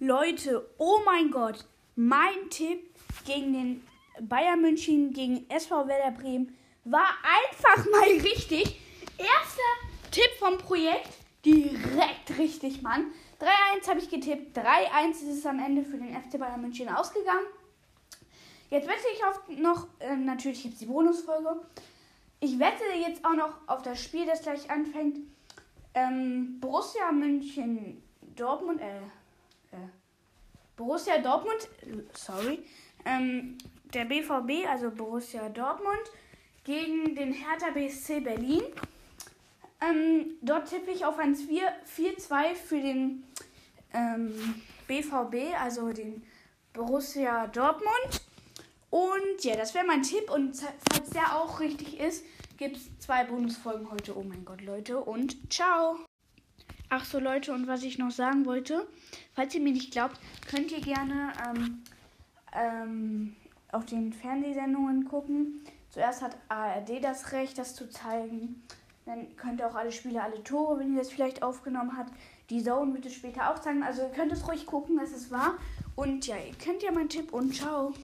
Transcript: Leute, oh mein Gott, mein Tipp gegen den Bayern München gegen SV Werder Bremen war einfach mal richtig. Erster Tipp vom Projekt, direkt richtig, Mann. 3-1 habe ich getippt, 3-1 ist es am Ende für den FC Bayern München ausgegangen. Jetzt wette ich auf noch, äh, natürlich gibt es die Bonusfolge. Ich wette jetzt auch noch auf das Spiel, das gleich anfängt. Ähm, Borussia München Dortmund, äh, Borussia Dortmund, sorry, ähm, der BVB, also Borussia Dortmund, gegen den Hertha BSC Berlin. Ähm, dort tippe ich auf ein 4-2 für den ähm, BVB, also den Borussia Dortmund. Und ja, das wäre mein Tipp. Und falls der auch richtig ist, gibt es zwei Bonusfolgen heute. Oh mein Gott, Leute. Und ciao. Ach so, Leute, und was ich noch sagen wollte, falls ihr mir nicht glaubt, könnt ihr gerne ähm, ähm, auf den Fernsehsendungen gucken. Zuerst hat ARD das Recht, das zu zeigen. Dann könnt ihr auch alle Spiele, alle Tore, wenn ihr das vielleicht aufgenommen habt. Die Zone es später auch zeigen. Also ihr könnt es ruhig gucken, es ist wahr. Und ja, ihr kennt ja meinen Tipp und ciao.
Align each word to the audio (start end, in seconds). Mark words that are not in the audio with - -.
Leute, 0.00 0.64
oh 0.78 1.00
mein 1.04 1.32
Gott, 1.32 1.64
mein 1.96 2.48
Tipp 2.50 2.88
gegen 3.26 3.52
den 3.52 3.88
Bayern 4.20 4.62
München 4.62 5.12
gegen 5.12 5.50
SV 5.50 5.88
Werder 5.88 6.16
Bremen 6.16 6.56
war 6.84 7.08
einfach 7.24 7.84
mal 7.90 8.08
richtig. 8.22 8.80
Erster 9.18 10.12
Tipp 10.12 10.30
vom 10.38 10.56
Projekt, 10.58 11.08
direkt 11.44 12.38
richtig, 12.38 12.80
Mann. 12.80 13.06
3-1 13.40 13.88
habe 13.88 13.98
ich 13.98 14.08
getippt, 14.08 14.56
3-1 14.56 15.10
ist 15.10 15.38
es 15.38 15.46
am 15.46 15.58
Ende 15.58 15.82
für 15.82 15.96
den 15.96 16.14
FC 16.14 16.38
Bayern 16.38 16.60
München 16.60 16.88
ausgegangen. 16.88 17.46
Jetzt 18.70 18.86
wette 18.86 19.00
ich 19.12 19.24
auf 19.24 19.48
noch, 19.48 19.88
äh, 19.98 20.14
natürlich 20.14 20.62
gibt 20.62 20.74
es 20.74 20.78
die 20.78 20.86
Bonusfolge. 20.86 21.60
Ich 22.38 22.56
wette 22.60 22.84
jetzt 23.04 23.24
auch 23.24 23.34
noch 23.34 23.54
auf 23.66 23.82
das 23.82 24.00
Spiel, 24.00 24.26
das 24.26 24.42
gleich 24.42 24.70
anfängt. 24.70 25.18
Ähm, 25.94 26.60
Borussia 26.60 27.10
München 27.10 28.00
Dortmund, 28.36 28.80
äh, 28.80 29.00
Borussia 30.76 31.18
Dortmund, 31.18 31.68
sorry, 32.14 32.62
ähm, 33.04 33.58
der 33.92 34.04
BVB, 34.04 34.66
also 34.68 34.90
Borussia 34.90 35.48
Dortmund, 35.48 35.98
gegen 36.64 37.14
den 37.14 37.32
Hertha 37.32 37.70
BSC 37.70 38.20
Berlin. 38.20 38.62
Ähm, 39.80 40.36
dort 40.42 40.68
tippe 40.68 40.90
ich 40.90 41.04
auf 41.04 41.18
ein 41.18 41.34
4-2 41.34 42.54
für 42.54 42.80
den 42.80 43.24
ähm, 43.92 44.62
BVB, 44.86 45.58
also 45.60 45.92
den 45.92 46.22
Borussia 46.72 47.46
Dortmund. 47.48 48.22
Und 48.90 49.44
ja, 49.44 49.56
das 49.56 49.74
wäre 49.74 49.86
mein 49.86 50.02
Tipp. 50.02 50.30
Und 50.30 50.56
falls 50.90 51.10
der 51.10 51.36
auch 51.36 51.60
richtig 51.60 51.98
ist, 51.98 52.24
gibt 52.56 52.76
es 52.76 52.98
zwei 52.98 53.24
Bonusfolgen 53.24 53.90
heute. 53.90 54.16
Oh 54.16 54.22
mein 54.22 54.44
Gott, 54.44 54.62
Leute. 54.62 55.00
Und 55.00 55.52
ciao. 55.52 56.07
Ach 56.90 57.04
so, 57.04 57.18
Leute, 57.18 57.52
und 57.52 57.66
was 57.66 57.82
ich 57.82 57.98
noch 57.98 58.10
sagen 58.10 58.46
wollte, 58.46 58.86
falls 59.34 59.54
ihr 59.54 59.60
mir 59.60 59.72
nicht 59.72 59.92
glaubt, 59.92 60.18
könnt 60.48 60.72
ihr 60.72 60.80
gerne 60.80 61.32
ähm, 61.46 61.82
ähm, 62.54 63.36
auf 63.70 63.84
den 63.84 64.12
Fernsehsendungen 64.14 65.04
gucken. 65.04 65.60
Zuerst 65.90 66.22
hat 66.22 66.36
ARD 66.48 67.02
das 67.04 67.32
Recht, 67.32 67.58
das 67.58 67.74
zu 67.74 67.90
zeigen. 67.90 68.62
Dann 69.04 69.36
könnt 69.36 69.60
ihr 69.60 69.66
auch 69.66 69.74
alle 69.74 69.92
Spiele, 69.92 70.22
alle 70.22 70.42
Tore, 70.42 70.78
wenn 70.78 70.92
ihr 70.92 70.98
das 70.98 71.10
vielleicht 71.10 71.42
aufgenommen 71.42 71.96
habt. 71.96 72.12
Die 72.48 72.62
Zone 72.62 72.98
es 73.04 73.14
später 73.14 73.50
auch 73.50 73.58
zeigen. 73.58 73.82
Also 73.82 74.02
ihr 74.02 74.10
könnt 74.10 74.32
es 74.32 74.46
ruhig 74.48 74.64
gucken, 74.64 74.98
es 75.02 75.12
ist 75.12 75.30
wahr. 75.30 75.54
Und 75.94 76.26
ja, 76.26 76.36
ihr 76.36 76.54
kennt 76.54 76.82
ja 76.82 76.90
meinen 76.90 77.08
Tipp 77.10 77.32
und 77.32 77.54
ciao. 77.54 77.92